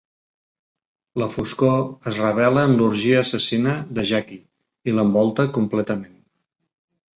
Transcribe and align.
La 1.21 1.27
Foscor 1.35 1.75
es 2.13 2.17
revela 2.21 2.65
en 2.71 2.73
l'orgia 2.81 3.21
assassina 3.25 3.77
de 3.99 4.07
Jackie 4.15 4.41
i 4.93 4.99
l'envolta 4.99 5.49
completament. 5.61 6.19